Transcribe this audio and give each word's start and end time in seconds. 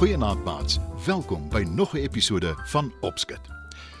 Goeienaand 0.00 0.44
maats. 0.44 0.78
Welkom 1.06 1.48
by 1.48 1.66
nog 1.70 1.92
'n 1.92 1.96
episode 1.96 2.54
van 2.56 2.92
Opskit. 3.00 3.40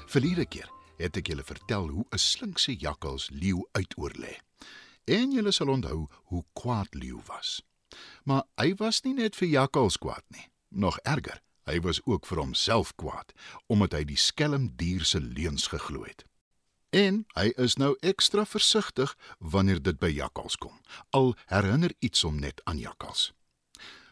Verlede 0.06 0.46
keer 0.46 0.79
het 1.00 1.16
ek 1.16 1.32
julle 1.32 1.44
vertel 1.44 1.88
hoe 1.88 2.04
'n 2.10 2.18
slinkse 2.18 2.76
jakkals 2.76 3.30
leeu 3.30 3.66
uitoorlê. 3.72 4.38
En 5.04 5.32
julle 5.32 5.52
sal 5.52 5.68
onthou 5.68 6.08
hoe 6.30 6.44
kwaad 6.52 6.94
leeu 6.94 7.20
was. 7.26 7.62
Maar 8.24 8.44
hy 8.54 8.74
was 8.74 9.02
nie 9.02 9.14
net 9.14 9.36
vir 9.36 9.48
jakkals 9.48 9.98
kwaad 9.98 10.24
nie. 10.28 10.48
Nog 10.68 10.98
erger, 10.98 11.42
hy 11.64 11.80
was 11.80 12.00
ook 12.04 12.26
vir 12.26 12.38
homself 12.38 12.94
kwaad 12.94 13.32
omdat 13.66 13.92
hy 13.92 14.04
die 14.04 14.16
skelm 14.16 14.70
dier 14.76 15.04
se 15.04 15.20
leuns 15.20 15.66
geglo 15.66 16.04
het. 16.04 16.24
En 16.90 17.24
hy 17.34 17.52
is 17.56 17.76
nou 17.76 17.96
ekstra 18.00 18.44
versigtig 18.46 19.16
wanneer 19.38 19.82
dit 19.82 19.98
by 19.98 20.10
jakkals 20.10 20.56
kom. 20.56 20.80
Al 21.10 21.36
herinner 21.46 21.94
iets 21.98 22.22
hom 22.22 22.40
net 22.40 22.60
aan 22.64 22.78
jakkals. 22.78 23.32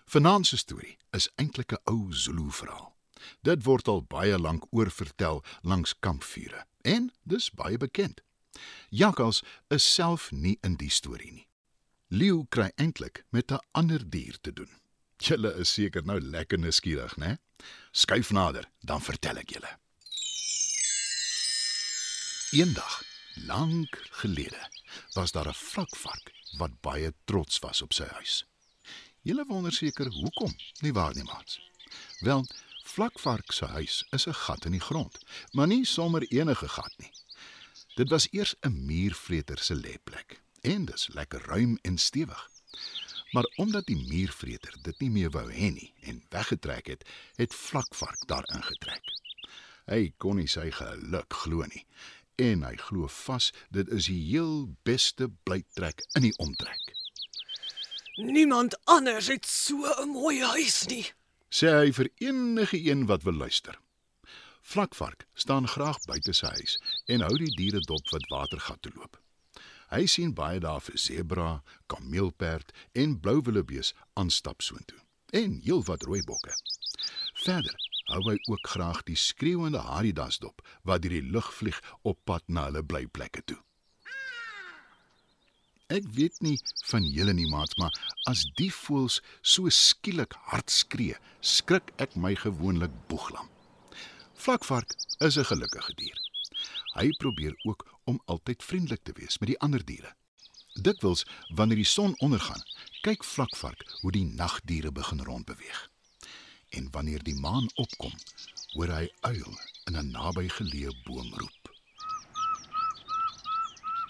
Vanaand 0.06 0.46
se 0.46 0.56
storie 0.56 0.96
is 1.10 1.28
eintlik 1.34 1.72
'n 1.72 1.82
ou 1.84 2.12
Zulu 2.12 2.50
verhaal. 2.50 2.97
Dit 3.42 3.64
word 3.64 3.88
al 3.88 4.02
baie 4.02 4.38
lank 4.38 4.64
oorvertel 4.70 5.44
langs 5.62 5.94
kampvure 6.00 6.64
en 6.82 7.12
dis 7.24 7.50
baie 7.50 7.76
bekend. 7.76 8.20
Jakkals 8.88 9.42
is 9.68 9.94
self 9.94 10.32
nie 10.32 10.58
in 10.62 10.76
die 10.76 10.90
storie 10.90 11.32
nie. 11.32 11.48
Leeu 12.08 12.46
kry 12.48 12.70
eintlik 12.76 13.24
met 13.30 13.52
'n 13.52 13.60
ander 13.72 14.10
dier 14.10 14.38
te 14.40 14.52
doen. 14.52 14.70
Julle 15.18 15.54
is 15.58 15.72
seker 15.72 16.04
nou 16.04 16.20
lekker 16.20 16.58
nuuskierig, 16.58 17.16
né? 17.16 17.38
Skuif 17.92 18.30
nader, 18.30 18.70
dan 18.80 19.02
vertel 19.02 19.36
ek 19.36 19.50
julle. 19.50 19.78
Eendag, 22.52 23.02
lank 23.46 23.98
gelede, 24.10 24.70
was 25.14 25.32
daar 25.32 25.48
'n 25.48 25.54
vlakvark 25.54 26.32
wat 26.58 26.80
baie 26.80 27.12
trots 27.24 27.58
was 27.58 27.82
op 27.82 27.92
sy 27.92 28.04
huis. 28.04 28.44
Julle 29.22 29.44
wonder 29.44 29.72
seker 29.72 30.08
hoekom, 30.12 30.54
nie 30.80 30.92
waar 30.92 31.14
nie, 31.14 31.24
maats? 31.24 31.60
Wel, 32.20 32.46
Vlakvark 32.88 33.52
se 33.52 33.64
huis 33.64 34.04
is 34.10 34.26
'n 34.26 34.34
gat 34.34 34.64
in 34.64 34.72
die 34.72 34.86
grond, 34.88 35.18
maar 35.52 35.66
nie 35.66 35.84
sommer 35.84 36.22
enige 36.22 36.68
gat 36.68 36.94
nie. 36.96 37.12
Dit 37.94 38.08
was 38.08 38.28
eers 38.30 38.54
'n 38.60 38.84
muurvreter 38.86 39.58
se 39.58 39.74
lêplek 39.74 40.40
en 40.60 40.84
dis 40.84 41.08
lekker 41.08 41.42
ruim 41.42 41.78
en 41.82 41.98
stewig. 41.98 42.50
Maar 43.30 43.52
omdat 43.56 43.86
die 43.86 43.96
muurvreter 43.96 44.74
dit 44.82 45.00
nie 45.00 45.10
meer 45.10 45.30
wou 45.30 45.52
hê 45.52 45.70
nie 45.72 45.92
en 46.00 46.24
weggetrek 46.28 46.86
het, 46.86 47.08
het 47.34 47.54
Vlakvark 47.54 48.26
daar 48.26 48.48
ingetrek. 48.54 49.04
Hy 49.86 50.12
kon 50.16 50.36
nie 50.36 50.48
sy 50.48 50.70
geluk 50.70 51.32
glo 51.32 51.64
nie 51.64 51.86
en 52.36 52.62
hy 52.62 52.76
glo 52.76 53.06
vas 53.06 53.52
dit 53.70 53.88
is 53.88 54.06
die 54.06 54.22
heel 54.30 54.76
beste 54.82 55.28
blytrek 55.28 56.06
in 56.14 56.22
die 56.22 56.36
omtrek. 56.38 56.94
Niemand 58.16 58.78
anders 58.84 59.26
het 59.26 59.46
so 59.46 59.76
'n 60.02 60.08
mooi 60.08 60.42
huis 60.42 60.86
nie. 60.86 61.17
Sê 61.50 61.72
hy 61.72 61.92
vir 61.96 62.10
enige 62.20 62.80
een 62.84 63.06
wat 63.06 63.24
wil 63.24 63.38
luister. 63.44 63.78
Vlakvark 64.62 65.26
staan 65.34 65.68
graag 65.68 65.98
buite 66.06 66.34
sy 66.36 66.50
huis 66.60 66.76
en 67.06 67.24
hou 67.24 67.34
die 67.40 67.54
diere 67.56 67.80
dop 67.88 68.12
wat 68.12 68.28
watergat 68.32 68.82
toe 68.82 68.92
loop. 68.96 69.16
Hy 69.88 70.04
sien 70.06 70.34
baie 70.36 70.60
daar 70.60 70.82
vir 70.84 70.98
sebra, 71.00 71.50
kameelperd 71.88 72.74
en 72.92 73.16
blou 73.20 73.40
wildebees 73.40 73.94
aanstap 74.20 74.60
soontoe 74.60 75.00
en 75.32 75.60
heelwat 75.64 76.04
rooi 76.08 76.20
bokke. 76.24 76.52
Verder 77.44 77.76
hou 78.08 78.20
hy 78.30 78.36
ook 78.48 78.68
graag 78.74 79.02
die 79.08 79.16
skreeuende 79.16 79.80
haridas 79.84 80.40
dop 80.44 80.64
wat 80.88 81.04
deur 81.04 81.16
die 81.16 81.32
lug 81.32 81.48
vlieg 81.54 81.80
op 82.02 82.20
pad 82.24 82.44
na 82.48 82.68
hulle 82.68 82.84
blyplekke 82.84 83.44
toe. 83.44 83.60
Ek 85.88 86.04
weet 86.12 86.36
nie 86.44 86.58
van 86.90 87.04
julle 87.08 87.32
nie 87.32 87.46
maat, 87.48 87.72
maar 87.80 87.94
as 88.28 88.42
die 88.58 88.68
voëls 88.68 89.22
so 89.40 89.70
skielik 89.72 90.34
hard 90.50 90.68
skree, 90.68 91.16
skrik 91.40 91.94
ek 92.04 92.12
my 92.12 92.34
gewoonlik 92.36 92.92
boeglam. 93.08 93.48
Vlakvark 94.36 94.92
is 95.24 95.38
'n 95.38 95.48
gelukkige 95.48 95.94
dier. 95.96 96.18
Hy 96.92 97.08
probeer 97.18 97.56
ook 97.64 97.86
om 98.04 98.20
altyd 98.26 98.62
vriendelik 98.62 99.02
te 99.02 99.16
wees 99.16 99.38
met 99.38 99.48
die 99.48 99.58
ander 99.60 99.84
diere. 99.84 100.12
Dikwels 100.74 101.24
wanneer 101.56 101.80
die 101.80 101.92
son 101.96 102.14
ondergaan, 102.18 102.62
kyk 103.00 103.24
Vlakvark 103.24 103.82
hoe 104.00 104.12
die 104.12 104.24
nagdiere 104.24 104.92
begin 104.92 105.24
rondbeweeg. 105.24 105.90
En 106.68 106.90
wanneer 106.90 107.22
die 107.22 107.40
maan 107.40 107.68
opkom, 107.74 108.12
hoor 108.76 108.88
hy 108.88 109.08
uil 109.20 109.58
in 109.86 109.96
'n 109.96 110.10
nabygeleë 110.10 110.92
boom 111.04 111.32
roep. 111.34 111.76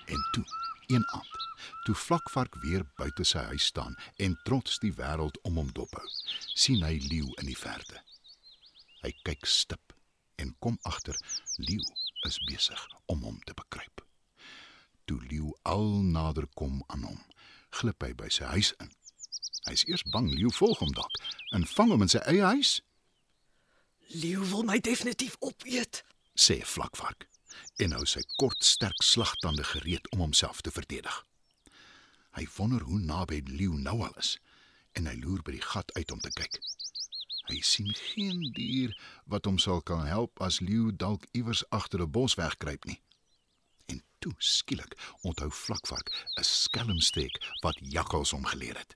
En 0.07 0.29
toe, 0.33 0.45
een 0.87 1.07
aand, 1.07 1.38
toe 1.87 1.95
Vlakvark 1.95 2.59
weer 2.63 2.85
buite 2.99 3.25
sy 3.25 3.43
huis 3.51 3.69
staan 3.73 3.97
en 4.17 4.37
trots 4.45 4.79
die 4.83 4.93
wêreld 4.97 5.39
om 5.49 5.61
hom 5.61 5.71
dophou, 5.77 6.05
sien 6.55 6.85
hy 6.87 6.99
leeu 7.07 7.31
in 7.43 7.51
die 7.51 7.59
verte. 7.59 8.03
Hy 9.05 9.13
kyk 9.27 9.47
stip 9.47 9.95
en 10.39 10.55
kom 10.63 10.79
agter 10.89 11.19
leeu 11.57 11.85
is 12.27 12.39
besig 12.51 12.87
om 13.07 13.23
hom 13.27 13.39
te 13.47 13.55
bekruip. 13.55 14.05
Toe 15.07 15.21
leeu 15.31 15.55
al 15.63 15.89
nader 16.05 16.47
kom 16.55 16.83
aan 16.89 17.07
hom, 17.09 17.23
glip 17.81 18.03
hy 18.05 18.13
by 18.19 18.29
sy 18.33 18.51
huis 18.57 18.75
in. 18.83 18.91
Hy 19.69 19.77
is 19.77 19.87
eers 19.89 20.05
bang 20.13 20.29
leeu 20.33 20.51
volg 20.59 20.81
hom 20.83 20.93
dalk 20.97 21.23
en 21.57 21.67
vang 21.77 21.95
hom 21.95 22.05
in 22.05 22.13
sy 22.13 22.23
eie 22.27 22.45
huis, 22.55 22.79
Leeu 24.09 24.41
wil 24.51 24.63
my 24.65 24.79
definitief 24.81 25.37
opeet. 25.39 26.05
sê 26.39 26.63
Vlakvark 26.65 27.27
en 27.83 27.93
hou 27.93 28.07
sy 28.07 28.23
kort 28.41 28.65
sterk 28.65 29.03
slagtande 29.05 29.65
gereed 29.67 30.07
om 30.15 30.23
homself 30.23 30.63
te 30.63 30.71
verdedig. 30.71 31.17
Hy 32.39 32.47
wonder 32.55 32.85
hoe 32.87 33.01
naby 33.03 33.41
leeu 33.51 33.75
nou 33.75 33.97
al 34.07 34.15
is 34.21 34.37
en 34.99 35.09
hy 35.11 35.15
loer 35.19 35.41
by 35.43 35.57
die 35.57 35.65
gat 35.73 35.91
uit 35.97 36.13
om 36.15 36.21
te 36.23 36.31
kyk. 36.39 36.59
Hy 37.49 37.57
sien 37.67 37.89
geen 37.99 38.45
dier 38.55 38.93
wat 39.33 39.49
hom 39.49 39.59
sal 39.63 39.81
kan 39.91 40.05
help 40.07 40.39
as 40.45 40.61
leeu 40.63 40.93
dalk 41.03 41.25
iewers 41.39 41.65
agter 41.75 42.05
'n 42.05 42.13
bos 42.15 42.37
wegkruip 42.39 42.85
nie. 42.85 43.01
En 43.91 44.03
toe 44.23 44.35
skielik 44.39 44.95
onthou 45.23 45.51
Vlakvark 45.51 46.13
'n 46.39 46.45
skelmsteek 46.45 47.41
wat 47.63 47.83
jakkals 47.97 48.31
hom 48.31 48.47
geleer 48.53 48.79
het. 48.79 48.95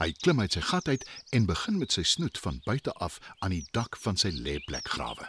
Hy 0.00 0.10
klim 0.12 0.40
uit 0.40 0.52
sy 0.52 0.60
gat 0.60 0.88
uit 0.88 1.06
en 1.30 1.46
begin 1.46 1.78
met 1.78 1.92
sy 1.92 2.02
snoet 2.02 2.38
van 2.38 2.60
buite 2.64 2.92
af 2.92 3.20
aan 3.38 3.54
die 3.54 3.66
dak 3.70 3.96
van 3.96 4.16
sy 4.16 4.30
lêplek 4.30 4.88
grawe. 4.88 5.28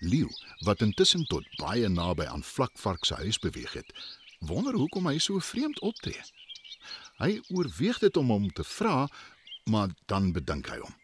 Leeu, 0.00 0.30
wat 0.66 0.82
intussen 0.82 1.24
tot 1.26 1.46
baie 1.58 1.88
naby 1.88 2.24
aan 2.24 2.42
Vlakvark 2.42 3.04
se 3.04 3.14
huis 3.14 3.38
beweeg 3.38 3.72
het, 3.72 3.92
wonder 4.38 4.74
hoekom 4.74 5.06
hy 5.06 5.18
so 5.18 5.38
vreemd 5.38 5.80
optree. 5.80 6.22
Hy 7.18 7.40
oorweeg 7.50 7.98
dit 7.98 8.16
om 8.16 8.30
hom 8.30 8.46
te 8.54 8.64
vra, 8.64 9.08
maar 9.66 9.90
dan 10.06 10.30
bedink 10.32 10.68
hy 10.70 10.78
hom. 10.78 10.94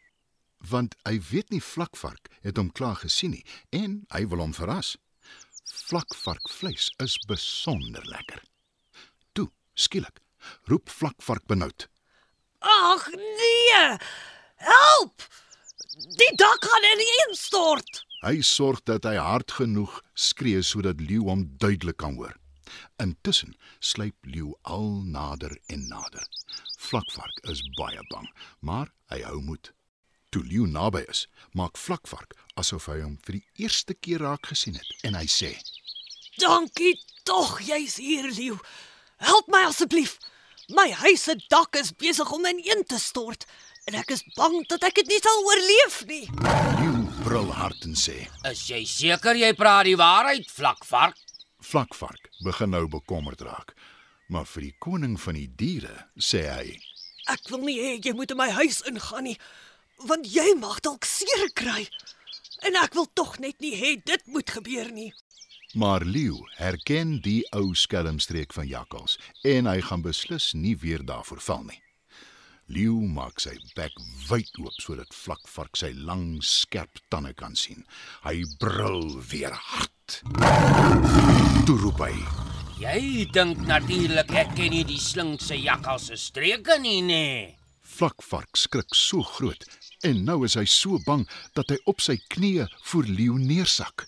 Want 0.70 0.94
hy 1.04 1.18
weet 1.30 1.50
nie 1.52 1.62
Vlakvark 1.62 2.30
het 2.44 2.56
hom 2.60 2.70
klaar 2.72 2.96
gesien 3.02 3.34
nie 3.34 3.44
en 3.74 4.04
hy 4.14 4.22
wil 4.30 4.44
hom 4.44 4.54
verras. 4.56 4.94
Vlakvarkvleis 5.84 6.92
is 7.02 7.16
besonder 7.28 8.04
lekker. 8.08 8.40
Toe, 9.34 9.50
skielik, 9.74 10.22
roep 10.70 10.92
Vlakvark 10.92 11.44
benoud. 11.50 11.88
Ag 12.64 13.10
nee! 13.12 13.82
Help! 14.64 15.26
Die 16.18 16.30
dak 16.38 16.64
gaan 16.64 16.88
ineenstort. 16.94 18.04
Hy 18.24 18.38
sorg 18.46 18.80
dat 18.88 19.04
hy 19.04 19.18
hard 19.20 19.52
genoeg 19.58 19.98
skree 20.14 20.62
sodat 20.64 21.02
leeu 21.02 21.26
hom 21.26 21.44
duidelik 21.60 21.98
kan 22.00 22.16
hoor. 22.16 22.38
Intussen 23.02 23.56
sluip 23.80 24.14
leeu 24.22 24.52
al 24.62 25.02
nader 25.02 25.58
en 25.66 25.88
nader. 25.88 26.26
Vlakvark 26.78 27.40
is 27.50 27.62
baie 27.78 28.02
bang, 28.10 28.28
maar 28.60 28.92
hy 29.10 29.18
hou 29.26 29.40
moed. 29.42 29.72
Toe 30.30 30.44
leeu 30.46 30.68
naby 30.70 31.02
is, 31.10 31.24
maak 31.58 31.78
Vlakvark 31.78 32.36
asof 32.60 32.86
hy 32.90 33.00
hom 33.02 33.16
vir 33.26 33.40
die 33.40 33.64
eerste 33.66 33.96
keer 33.98 34.22
raak 34.22 34.46
gesien 34.52 34.78
het 34.78 35.06
en 35.08 35.18
hy 35.18 35.26
sê: 35.26 35.50
Dankie 36.38 36.94
tog 37.26 37.58
jy's 37.66 37.98
hier, 37.98 38.30
Leeu. 38.30 38.60
Help 39.18 39.50
my 39.50 39.64
asseblief. 39.66 40.20
My 40.70 40.86
huis 41.02 41.26
se 41.26 41.34
dak 41.50 41.74
is 41.76 41.92
besig 41.98 42.30
om 42.32 42.46
ineen 42.46 42.86
te 42.86 42.98
stort 43.02 43.44
en 43.90 43.98
ek 43.98 44.14
is 44.14 44.22
bang 44.38 44.62
dat 44.70 44.86
ek 44.86 45.02
dit 45.02 45.12
nie 45.12 45.20
sal 45.22 45.42
oorleef 45.50 46.00
nie. 46.08 46.24
Leeu 46.78 47.02
brul 47.26 47.50
hard 47.58 47.90
en 47.90 47.98
sê: 47.98 48.28
Is 48.46 48.68
jy 48.70 48.84
seker 48.86 49.34
jy 49.34 49.50
praat 49.58 49.90
die 49.90 49.98
waarheid, 49.98 50.46
vlakvark? 50.46 51.18
Vlakvark 51.64 52.28
begin 52.44 52.74
nou 52.74 52.86
bekommerd 52.88 53.40
raak. 53.40 53.74
Maar 54.28 54.46
vir 54.48 54.68
die 54.68 54.76
koning 54.78 55.16
van 55.20 55.38
die 55.38 55.48
diere 55.48 55.94
sê 56.20 56.44
hy: 56.48 56.78
Ek 57.32 57.48
wil 57.52 57.64
nie 57.64 57.78
hê 57.80 57.96
jy 58.04 58.12
moet 58.16 58.32
in 58.34 58.40
my 58.40 58.50
huis 58.52 58.82
ingaan 58.88 59.28
nie, 59.28 59.38
want 60.08 60.28
jy 60.28 60.54
mag 60.60 60.80
dalk 60.84 61.08
seer 61.08 61.48
kry. 61.56 61.86
En 62.64 62.76
ek 62.80 62.96
wil 62.96 63.08
tog 63.16 63.38
net 63.40 63.60
nie 63.64 63.74
hê 63.76 63.94
dit 64.00 64.26
moet 64.32 64.50
gebeur 64.50 64.90
nie. 64.92 65.12
Maar 65.74 66.04
Leeu 66.06 66.38
herken 66.60 67.16
die 67.24 67.42
ou 67.56 67.72
skelmstreek 67.74 68.52
van 68.54 68.68
jakkals 68.70 69.16
en 69.42 69.66
hy 69.66 69.80
gaan 69.82 70.04
beslis 70.04 70.52
nie 70.54 70.76
weer 70.78 71.02
daarvoor 71.02 71.42
val 71.48 71.64
nie. 71.66 71.80
Leeu 72.70 73.00
maak 73.16 73.42
sy 73.42 73.56
bek 73.76 73.96
wyd 74.28 74.52
oop 74.62 74.78
sodat 74.80 75.12
Vlakvark 75.12 75.76
sy 75.76 75.90
lang, 75.96 76.38
skerp 76.40 77.02
tande 77.12 77.34
kan 77.36 77.58
sien. 77.58 77.82
Hy 78.24 78.44
brul 78.60 79.18
weer 79.32 79.52
hard. 79.52 79.93
Toe 80.04 81.76
roep 81.80 82.00
hy: 82.04 82.12
Jy 82.76 83.24
dink 83.32 83.62
natuurlik 83.64 84.32
ek 84.36 84.50
ken 84.58 84.74
nie 84.74 84.84
die 84.84 85.00
slinkse 85.00 85.56
jakkals 85.56 86.10
se 86.10 86.18
streke 86.20 86.76
nie, 86.82 87.00
nê? 87.00 87.26
Vlakvark 87.94 88.58
skrik 88.58 88.92
so 88.98 89.24
groot 89.24 89.64
en 90.04 90.24
nou 90.26 90.42
is 90.44 90.56
hy 90.58 90.66
so 90.68 90.98
bang 91.06 91.22
dat 91.56 91.70
hy 91.72 91.78
op 91.88 92.02
sy 92.04 92.18
knieë 92.34 92.66
voor 92.90 93.08
Leeu 93.08 93.38
neersak. 93.40 94.04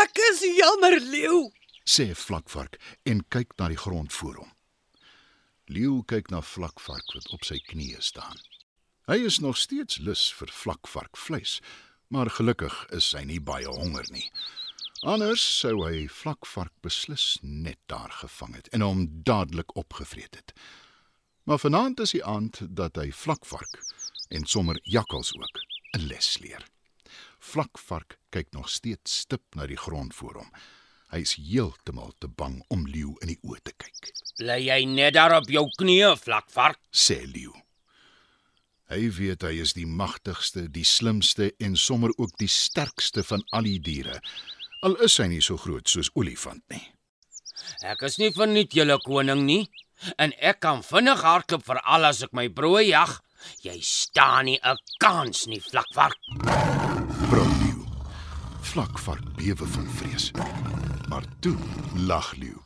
Ek 0.00 0.18
is 0.32 0.42
jammer, 0.58 0.98
leeu. 1.12 1.50
sê 1.86 2.10
Vlakvark 2.14 2.78
en 3.06 3.22
kyk 3.30 3.54
na 3.58 3.68
die 3.70 3.78
grond 3.78 4.12
voor 4.12 4.40
hom. 4.42 4.50
Leeu 5.70 6.00
kyk 6.10 6.30
na 6.34 6.40
Vlakvark 6.42 7.14
wat 7.14 7.30
op 7.34 7.46
sy 7.46 7.60
knieë 7.70 8.02
staan. 8.02 8.38
Hy 9.06 9.20
is 9.30 9.38
nog 9.38 9.58
steeds 9.58 10.02
lus 10.02 10.26
vir 10.38 10.50
Vlakvark 10.54 11.18
vleis, 11.18 11.60
maar 12.10 12.30
gelukkig 12.30 12.74
is 12.98 13.12
hy 13.14 13.22
nie 13.30 13.40
baie 13.40 13.70
honger 13.70 14.10
nie. 14.10 14.26
Anders 15.00 15.40
sou 15.40 15.78
hy 15.86 16.04
Vlakvark 16.12 16.74
beslis 16.84 17.38
net 17.40 17.78
daar 17.88 18.12
gevang 18.20 18.58
het 18.58 18.66
en 18.76 18.82
hom 18.84 19.06
dadelik 19.24 19.72
opgevreet 19.80 20.34
het. 20.36 20.52
Maar 21.48 21.58
vanaand 21.58 22.00
is 22.04 22.12
die 22.12 22.24
aand 22.24 22.60
dat 22.76 23.00
hy 23.00 23.08
Vlakvark 23.08 23.78
en 24.28 24.44
sommer 24.44 24.76
jakkals 24.84 25.32
ook 25.34 25.62
'n 25.96 26.04
les 26.04 26.38
leer. 26.38 26.66
Vlakvark 27.38 28.18
kyk 28.30 28.52
nog 28.52 28.68
steeds 28.68 29.18
stip 29.18 29.54
na 29.54 29.66
die 29.66 29.80
grond 29.80 30.14
voor 30.14 30.34
hom. 30.34 30.52
Hy 31.10 31.18
is 31.18 31.34
heeltemal 31.34 32.12
te 32.18 32.28
bang 32.28 32.64
om 32.68 32.86
leeu 32.86 33.16
in 33.20 33.28
die 33.28 33.40
oë 33.42 33.60
te 33.62 33.72
kyk, 33.72 34.12
Bly 34.38 34.60
jy 34.66 34.84
net 34.84 35.14
daar 35.14 35.32
op 35.36 35.48
jou 35.48 35.66
knieë, 35.78 36.16
Vlakvark? 36.16 36.78
sê 36.92 37.26
leeu. 37.26 37.52
Hy 38.90 39.10
weet 39.10 39.42
hy 39.42 39.60
is 39.60 39.72
die 39.72 39.86
magtigste, 39.86 40.68
die 40.70 40.84
slimste 40.84 41.52
en 41.58 41.76
sommer 41.76 42.10
ook 42.16 42.38
die 42.38 42.48
sterkste 42.48 43.22
van 43.22 43.42
al 43.52 43.62
die 43.62 43.80
diere. 43.80 44.20
Al 44.80 44.94
is 45.04 45.18
hy 45.20 45.26
nie 45.28 45.42
so 45.44 45.60
groot 45.60 45.90
soos 45.92 46.08
olifant 46.16 46.62
nie. 46.72 46.80
Ek 47.84 48.00
is 48.08 48.14
nie 48.16 48.30
verniet 48.32 48.72
julle 48.72 48.96
koning 49.04 49.42
nie 49.44 49.64
en 50.16 50.32
ek 50.40 50.62
kan 50.64 50.80
vinnig 50.86 51.20
hardloop 51.20 51.66
vir 51.66 51.80
al 51.84 52.08
as 52.08 52.22
ek 52.24 52.32
my 52.32 52.46
brooi 52.48 52.86
jag. 52.88 53.12
Jy 53.60 53.76
staan 53.84 54.48
nie 54.48 54.58
'n 54.62 54.80
kans 55.00 55.46
nie, 55.46 55.60
Vlakvark. 55.60 56.16
Leeu. 57.28 57.84
Vlakvark 58.72 59.24
bewe 59.36 59.66
van 59.66 59.88
vrees. 59.98 60.32
Maar 61.08 61.24
toe 61.40 61.56
lag 61.96 62.32
leeu. 62.36 62.60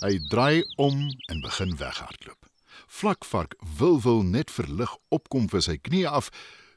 Hy 0.00 0.18
draai 0.30 0.64
om 0.76 1.10
en 1.28 1.40
begin 1.40 1.76
weghardloop. 1.76 2.40
Vlakvark 2.88 3.54
wil 3.78 4.00
wil 4.00 4.22
net 4.22 4.50
verlig 4.50 4.96
opkom 5.10 5.48
vir 5.48 5.60
sy 5.60 5.76
knie 5.76 6.08
af 6.08 6.30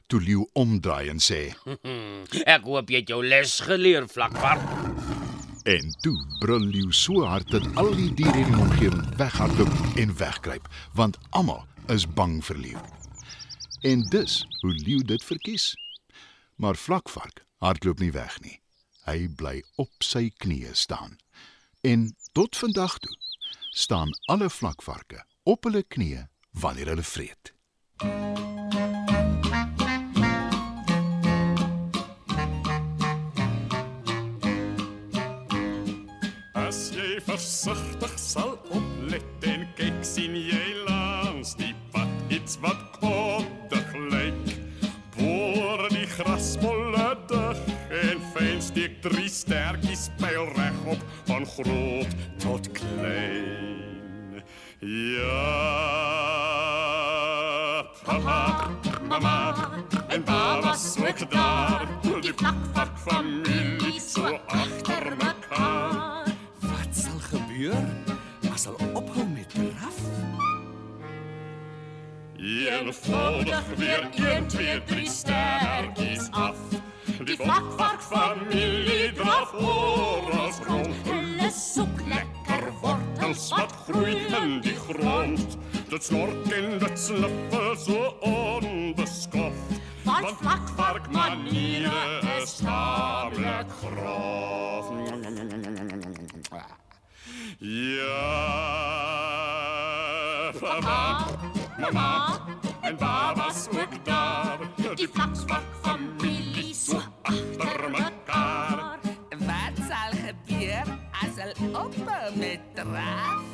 toe 0.08 0.20
leeu 0.24 0.48
omdraai 0.58 1.08
en 1.12 1.20
sê 1.22 1.40
Ek 2.54 2.66
hoop 2.66 2.90
jy 2.90 3.02
het 3.02 3.12
jou 3.12 3.20
les 3.24 3.58
geleer, 3.64 4.08
Vlakvark. 4.08 4.64
En 5.68 5.90
toe 6.00 6.16
brul 6.40 6.64
leeu 6.72 6.92
so 6.96 7.26
hard 7.28 7.50
dat 7.52 7.66
al 7.76 7.90
die 7.96 8.08
diere 8.16 8.40
in 8.40 8.52
die 8.52 8.60
omgewing 8.62 9.02
weghardloop 9.20 9.98
en 10.00 10.14
wegkruip, 10.16 10.68
want 10.96 11.18
almal 11.36 11.66
is 11.92 12.06
bang 12.08 12.38
vir 12.44 12.62
leeu. 12.62 12.84
En 13.84 14.02
dis 14.10 14.40
hoe 14.62 14.72
leeu 14.72 15.04
dit 15.04 15.24
verkies. 15.24 15.74
Maar 16.56 16.76
vlakvark 16.76 17.44
hardloop 17.62 18.00
nie 18.00 18.12
weg 18.16 18.40
nie. 18.40 18.56
Hy 19.04 19.28
bly 19.36 19.60
op 19.76 20.04
sy 20.04 20.28
knieë 20.40 20.74
staan. 20.74 21.18
En 21.84 22.10
tot 22.32 22.56
vandag 22.56 22.98
toe 23.04 23.14
staan 23.76 24.10
alle 24.26 24.50
vlakvarke 24.50 25.24
op 25.44 25.68
hulle 25.68 25.84
knieë 25.84 26.26
wanneer 26.64 26.94
hulle 26.94 27.06
vreet. 27.06 27.52
As 27.98 28.08
jy 28.08 28.57
versigtig 37.26 38.14
sal 38.20 38.54
oplet 38.74 39.46
en 39.50 39.64
kyk 39.78 39.98
sien 40.06 40.36
jy 40.36 40.66
langs 40.88 41.54
die 41.58 41.74
pad 41.92 42.34
iets 42.34 42.58
wat 42.62 42.80
koddig 42.98 43.94
lyk. 44.12 44.54
Boor 45.16 45.86
die 45.94 46.06
grasmolle 46.14 47.08
dig 47.30 47.64
en 48.02 48.22
fyn 48.34 48.62
steek 48.62 49.00
drie 49.06 49.30
stertjies 49.32 50.08
pyl 50.20 50.46
reg 50.58 50.78
op 50.94 51.02
van 51.30 51.46
groot 51.56 52.18
tot 52.44 52.70
klein. 52.76 54.42
Ja. 54.80 55.37
Eenvoudig 72.88 73.62
weer 73.76 74.08
1, 74.16 74.46
2, 74.48 74.82
3 74.86 75.06
sterkies 75.06 76.28
af. 76.30 76.56
Die 77.24 77.36
vlakvark 77.36 78.00
familie 78.00 79.12
draf 79.12 79.52
oor 79.52 80.30
ons 80.32 80.60
grond. 80.64 80.94
Hulle 81.04 81.50
soek 81.52 82.00
Lekker 82.08 82.64
wortels 82.80 83.50
wat 83.52 83.74
groei 83.84 84.16
in 84.40 84.56
die 84.64 84.76
grond. 84.86 85.58
Dit 85.90 86.08
snork 86.08 86.48
en 86.56 86.78
dit 86.80 86.96
sniffel 87.04 87.76
so 87.76 88.08
onbeskoft. 88.24 89.76
Want 90.08 90.32
vlakvark 90.40 91.12
maniere 91.12 92.22
is 92.40 92.56
tamelijk 92.64 93.68
grof. 93.82 94.58
Ja, 97.58 98.47
mal 111.56 111.84
oppa 111.84 112.18
með 112.36 112.58
draf. 112.76 113.44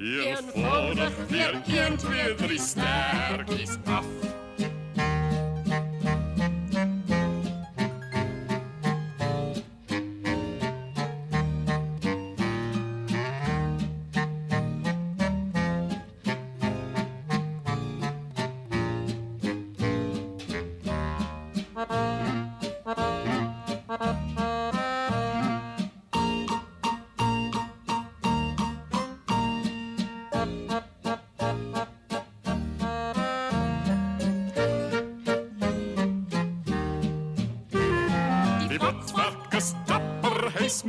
Ég 0.00 0.50
forðar 0.54 1.16
þér 1.28 1.58
kjönd 1.68 2.04
við 2.08 2.36
því 2.40 2.58
sterkist 2.64 3.90
af. 3.92 4.39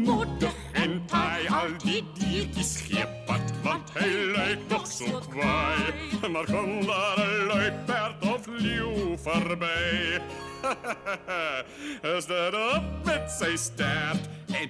Moedig 0.05 0.55
en 0.74 1.01
taai 1.12 1.48
al 1.48 1.74
die 1.84 2.01
diertjies 2.17 2.74
gee 2.88 3.05
pad, 3.27 3.53
want 3.65 3.91
hy 3.98 4.10
lyk 4.36 4.65
nog 4.70 4.88
so 4.88 5.22
kwaai. 5.29 5.93
Maar 6.31 6.46
kom 6.46 6.86
daar 6.86 7.20
'n 7.20 7.46
luiperd 7.51 8.25
of 8.34 8.48
leeu 8.48 9.17
verby. 9.17 10.22
is 12.15 12.25
dit 12.25 12.53
op 12.74 12.84
met 13.05 13.31
sy 13.39 13.55
stert 13.55 14.29
en 14.53 14.70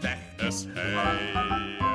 weg 0.00 0.48
is 0.48 0.66
hy. 0.74 0.90
Ja. 0.92 1.89